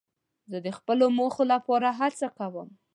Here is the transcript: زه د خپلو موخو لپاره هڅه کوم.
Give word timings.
زه 0.51 0.57
د 0.65 0.67
خپلو 0.77 1.05
موخو 1.17 1.43
لپاره 1.53 1.89
هڅه 1.99 2.27
کوم. 2.37 2.69